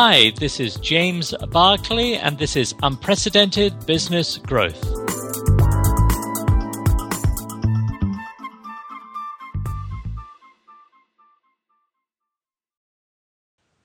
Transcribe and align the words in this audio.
Hi, 0.00 0.30
this 0.38 0.60
is 0.60 0.76
James 0.76 1.34
Barclay, 1.50 2.14
and 2.14 2.38
this 2.38 2.54
is 2.54 2.72
Unprecedented 2.84 3.84
Business 3.84 4.38
Growth. 4.38 4.80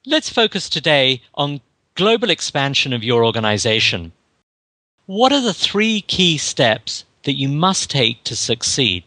Let's 0.05 0.29
focus 0.29 0.69
today 0.69 1.23
on 1.33 1.61
global 1.95 2.29
expansion 2.29 2.93
of 2.93 3.03
your 3.03 3.25
organization. 3.25 4.11
What 5.07 5.33
are 5.33 5.41
the 5.41 5.51
three 5.51 6.01
key 6.01 6.37
steps 6.37 7.05
that 7.23 7.39
you 7.39 7.49
must 7.49 7.89
take 7.89 8.23
to 8.25 8.35
succeed? 8.35 9.03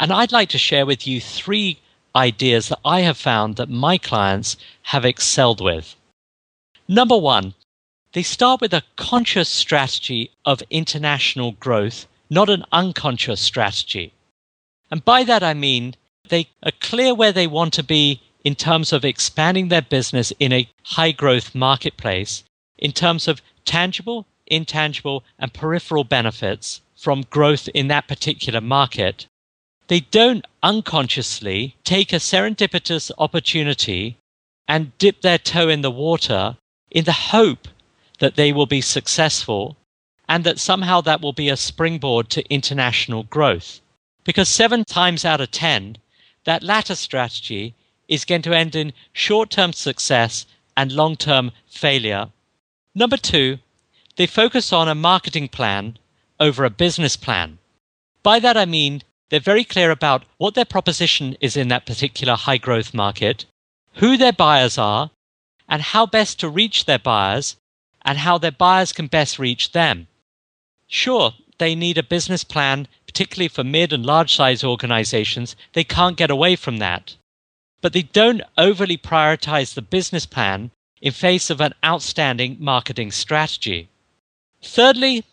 And 0.00 0.12
I'd 0.12 0.32
like 0.32 0.48
to 0.48 0.58
share 0.58 0.84
with 0.84 1.06
you 1.06 1.20
three 1.20 1.78
ideas 2.16 2.70
that 2.70 2.80
I 2.84 3.02
have 3.02 3.16
found 3.16 3.54
that 3.54 3.70
my 3.70 3.98
clients 3.98 4.56
have 4.82 5.04
excelled 5.04 5.60
with. 5.60 5.94
Number 6.90 7.18
one, 7.18 7.52
they 8.14 8.22
start 8.22 8.62
with 8.62 8.72
a 8.72 8.82
conscious 8.96 9.50
strategy 9.50 10.30
of 10.46 10.62
international 10.70 11.52
growth, 11.52 12.06
not 12.30 12.48
an 12.48 12.64
unconscious 12.72 13.42
strategy. 13.42 14.14
And 14.90 15.04
by 15.04 15.22
that 15.24 15.42
I 15.42 15.52
mean 15.52 15.96
they 16.30 16.48
are 16.62 16.72
clear 16.80 17.14
where 17.14 17.32
they 17.32 17.46
want 17.46 17.74
to 17.74 17.82
be 17.82 18.22
in 18.42 18.54
terms 18.54 18.94
of 18.94 19.04
expanding 19.04 19.68
their 19.68 19.82
business 19.82 20.32
in 20.38 20.50
a 20.52 20.68
high 20.84 21.12
growth 21.12 21.54
marketplace, 21.54 22.44
in 22.78 22.92
terms 22.92 23.28
of 23.28 23.42
tangible, 23.66 24.26
intangible, 24.46 25.24
and 25.38 25.52
peripheral 25.52 26.04
benefits 26.04 26.80
from 26.96 27.26
growth 27.28 27.68
in 27.74 27.88
that 27.88 28.08
particular 28.08 28.62
market. 28.62 29.26
They 29.88 30.00
don't 30.00 30.46
unconsciously 30.62 31.76
take 31.84 32.14
a 32.14 32.16
serendipitous 32.16 33.10
opportunity 33.18 34.16
and 34.66 34.96
dip 34.96 35.20
their 35.20 35.38
toe 35.38 35.68
in 35.68 35.82
the 35.82 35.90
water 35.90 36.56
in 36.90 37.04
the 37.04 37.12
hope 37.32 37.68
that 38.18 38.36
they 38.36 38.52
will 38.52 38.66
be 38.66 38.80
successful 38.80 39.76
and 40.28 40.44
that 40.44 40.58
somehow 40.58 41.00
that 41.00 41.20
will 41.20 41.32
be 41.32 41.48
a 41.48 41.56
springboard 41.56 42.28
to 42.30 42.48
international 42.52 43.22
growth. 43.24 43.80
Because 44.24 44.48
seven 44.48 44.84
times 44.84 45.24
out 45.24 45.40
of 45.40 45.50
ten, 45.50 45.96
that 46.44 46.62
latter 46.62 46.94
strategy 46.94 47.74
is 48.08 48.24
going 48.24 48.42
to 48.42 48.56
end 48.56 48.74
in 48.74 48.92
short 49.12 49.50
term 49.50 49.72
success 49.72 50.46
and 50.76 50.92
long 50.92 51.16
term 51.16 51.52
failure. 51.66 52.28
Number 52.94 53.16
two, 53.16 53.58
they 54.16 54.26
focus 54.26 54.72
on 54.72 54.88
a 54.88 54.94
marketing 54.94 55.48
plan 55.48 55.98
over 56.40 56.64
a 56.64 56.70
business 56.70 57.16
plan. 57.16 57.58
By 58.22 58.38
that 58.40 58.56
I 58.56 58.64
mean 58.64 59.02
they're 59.28 59.40
very 59.40 59.64
clear 59.64 59.90
about 59.90 60.24
what 60.38 60.54
their 60.54 60.64
proposition 60.64 61.36
is 61.40 61.56
in 61.56 61.68
that 61.68 61.86
particular 61.86 62.34
high 62.34 62.56
growth 62.56 62.94
market, 62.94 63.44
who 63.94 64.16
their 64.16 64.32
buyers 64.32 64.78
are, 64.78 65.10
and 65.68 65.82
how 65.82 66.06
best 66.06 66.40
to 66.40 66.48
reach 66.48 66.84
their 66.84 66.98
buyers, 66.98 67.56
and 68.02 68.18
how 68.18 68.38
their 68.38 68.52
buyers 68.52 68.92
can 68.92 69.06
best 69.06 69.38
reach 69.38 69.72
them. 69.72 70.06
Sure, 70.86 71.34
they 71.58 71.74
need 71.74 71.98
a 71.98 72.02
business 72.02 72.44
plan, 72.44 72.88
particularly 73.06 73.48
for 73.48 73.64
mid 73.64 73.92
and 73.92 74.06
large 74.06 74.34
size 74.34 74.64
organizations. 74.64 75.56
They 75.72 75.84
can't 75.84 76.16
get 76.16 76.30
away 76.30 76.56
from 76.56 76.78
that. 76.78 77.16
But 77.80 77.92
they 77.92 78.02
don't 78.02 78.42
overly 78.56 78.96
prioritize 78.96 79.74
the 79.74 79.82
business 79.82 80.26
plan 80.26 80.70
in 81.00 81.12
face 81.12 81.50
of 81.50 81.60
an 81.60 81.74
outstanding 81.84 82.56
marketing 82.58 83.12
strategy. 83.12 83.88
Thirdly, 84.62 85.24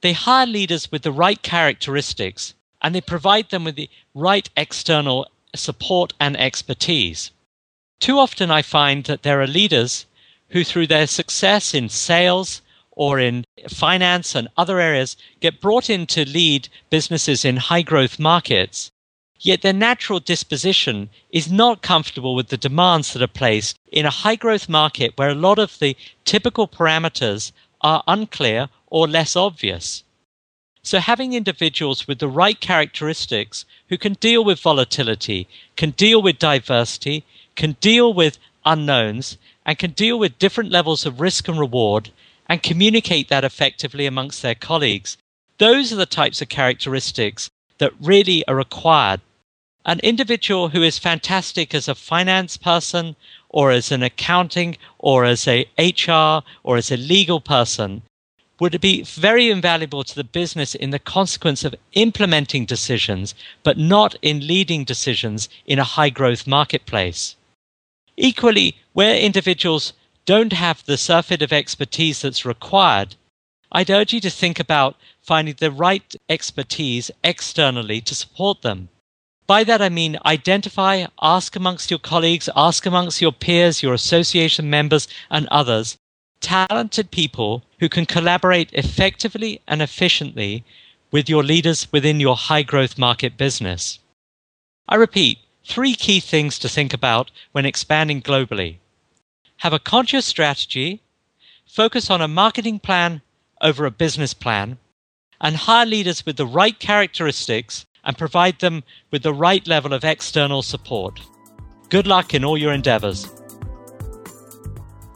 they 0.00 0.12
hire 0.12 0.46
leaders 0.46 0.92
with 0.92 1.02
the 1.02 1.12
right 1.12 1.42
characteristics 1.42 2.54
and 2.80 2.94
they 2.94 3.00
provide 3.00 3.50
them 3.50 3.64
with 3.64 3.74
the 3.74 3.90
right 4.14 4.48
external 4.56 5.26
support 5.54 6.12
and 6.20 6.36
expertise. 6.36 7.32
Too 8.00 8.18
often 8.18 8.50
I 8.50 8.62
find 8.62 9.04
that 9.04 9.22
there 9.22 9.40
are 9.42 9.46
leaders 9.46 10.06
who, 10.50 10.64
through 10.64 10.86
their 10.86 11.06
success 11.06 11.74
in 11.74 11.88
sales 11.88 12.62
or 12.92 13.18
in 13.18 13.44
finance 13.68 14.34
and 14.34 14.48
other 14.56 14.80
areas, 14.80 15.16
get 15.40 15.60
brought 15.60 15.90
in 15.90 16.06
to 16.06 16.28
lead 16.28 16.68
businesses 16.90 17.44
in 17.44 17.56
high 17.56 17.82
growth 17.82 18.18
markets. 18.18 18.90
Yet 19.40 19.62
their 19.62 19.72
natural 19.72 20.20
disposition 20.20 21.10
is 21.30 21.50
not 21.50 21.82
comfortable 21.82 22.34
with 22.34 22.48
the 22.48 22.56
demands 22.56 23.12
that 23.12 23.22
are 23.22 23.28
placed 23.28 23.78
in 23.92 24.04
a 24.06 24.10
high 24.10 24.36
growth 24.36 24.68
market 24.68 25.12
where 25.16 25.30
a 25.30 25.34
lot 25.34 25.58
of 25.58 25.78
the 25.78 25.96
typical 26.24 26.66
parameters 26.66 27.52
are 27.80 28.02
unclear 28.08 28.68
or 28.88 29.06
less 29.06 29.36
obvious. 29.36 30.02
So, 30.82 30.98
having 31.00 31.34
individuals 31.34 32.08
with 32.08 32.18
the 32.18 32.28
right 32.28 32.58
characteristics 32.60 33.64
who 33.88 33.98
can 33.98 34.14
deal 34.14 34.42
with 34.44 34.60
volatility, 34.60 35.46
can 35.76 35.90
deal 35.90 36.22
with 36.22 36.38
diversity, 36.38 37.24
can 37.58 37.76
deal 37.80 38.14
with 38.14 38.38
unknowns, 38.64 39.36
and 39.66 39.76
can 39.76 39.90
deal 39.90 40.16
with 40.16 40.38
different 40.38 40.70
levels 40.70 41.04
of 41.04 41.20
risk 41.20 41.48
and 41.48 41.58
reward 41.58 42.10
and 42.48 42.62
communicate 42.62 43.28
that 43.28 43.42
effectively 43.42 44.06
amongst 44.06 44.42
their 44.42 44.54
colleagues. 44.54 45.18
Those 45.58 45.92
are 45.92 45.96
the 45.96 46.06
types 46.06 46.40
of 46.40 46.48
characteristics 46.48 47.50
that 47.78 47.92
really 48.00 48.46
are 48.46 48.54
required. 48.54 49.20
An 49.84 49.98
individual 50.04 50.68
who 50.68 50.84
is 50.84 50.98
fantastic 50.98 51.74
as 51.74 51.88
a 51.88 51.96
finance 51.96 52.56
person 52.56 53.16
or 53.48 53.72
as 53.72 53.90
an 53.90 54.04
accounting 54.04 54.76
or 54.98 55.24
as 55.24 55.48
a 55.48 55.66
HR 55.76 56.44
or 56.62 56.76
as 56.76 56.92
a 56.92 56.96
legal 56.96 57.40
person 57.40 58.02
would 58.60 58.80
be 58.80 59.02
very 59.02 59.50
invaluable 59.50 60.04
to 60.04 60.14
the 60.14 60.22
business 60.22 60.76
in 60.76 60.90
the 60.90 60.98
consequence 61.00 61.64
of 61.64 61.74
implementing 61.94 62.64
decisions, 62.64 63.34
but 63.64 63.78
not 63.78 64.14
in 64.22 64.46
leading 64.46 64.84
decisions 64.84 65.48
in 65.66 65.80
a 65.80 65.90
high 65.96 66.10
growth 66.10 66.46
marketplace. 66.46 67.34
Equally, 68.20 68.74
where 68.94 69.16
individuals 69.16 69.92
don't 70.26 70.52
have 70.52 70.84
the 70.84 70.98
surfeit 70.98 71.40
of 71.40 71.52
expertise 71.52 72.22
that's 72.22 72.44
required, 72.44 73.14
I'd 73.70 73.90
urge 73.90 74.12
you 74.12 74.20
to 74.22 74.30
think 74.30 74.58
about 74.58 74.96
finding 75.20 75.54
the 75.56 75.70
right 75.70 76.16
expertise 76.28 77.12
externally 77.22 78.00
to 78.00 78.16
support 78.16 78.62
them. 78.62 78.88
By 79.46 79.62
that 79.64 79.80
I 79.80 79.88
mean 79.88 80.18
identify, 80.26 81.06
ask 81.22 81.54
amongst 81.54 81.90
your 81.90 82.00
colleagues, 82.00 82.48
ask 82.56 82.84
amongst 82.86 83.22
your 83.22 83.30
peers, 83.32 83.84
your 83.84 83.94
association 83.94 84.68
members, 84.68 85.06
and 85.30 85.46
others 85.48 85.96
talented 86.40 87.12
people 87.12 87.62
who 87.78 87.88
can 87.88 88.04
collaborate 88.04 88.72
effectively 88.72 89.60
and 89.68 89.80
efficiently 89.80 90.64
with 91.12 91.28
your 91.28 91.44
leaders 91.44 91.86
within 91.92 92.18
your 92.18 92.36
high 92.36 92.62
growth 92.62 92.98
market 92.98 93.36
business. 93.36 94.00
I 94.88 94.96
repeat, 94.96 95.38
three 95.68 95.94
key 95.94 96.18
things 96.18 96.58
to 96.58 96.68
think 96.68 96.94
about 96.94 97.30
when 97.52 97.66
expanding 97.66 98.22
globally. 98.22 98.78
Have 99.58 99.74
a 99.74 99.78
conscious 99.78 100.24
strategy, 100.24 101.02
focus 101.66 102.08
on 102.10 102.22
a 102.22 102.28
marketing 102.28 102.78
plan 102.78 103.20
over 103.60 103.84
a 103.84 103.90
business 103.90 104.32
plan, 104.32 104.78
and 105.40 105.56
hire 105.56 105.84
leaders 105.84 106.24
with 106.24 106.38
the 106.38 106.46
right 106.46 106.78
characteristics 106.78 107.84
and 108.02 108.16
provide 108.16 108.58
them 108.60 108.82
with 109.10 109.22
the 109.22 109.34
right 109.34 109.66
level 109.68 109.92
of 109.92 110.04
external 110.04 110.62
support. 110.62 111.20
Good 111.90 112.06
luck 112.06 112.32
in 112.32 112.44
all 112.44 112.56
your 112.56 112.72
endeavors. 112.72 113.28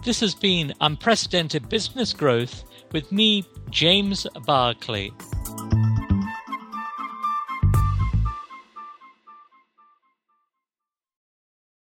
This 0.04 0.20
has 0.20 0.34
been 0.34 0.74
Unprecedented 0.80 1.68
Business 1.68 2.12
Growth 2.12 2.64
with 2.92 3.10
me, 3.10 3.44
James 3.70 4.26
Barclay. 4.44 5.12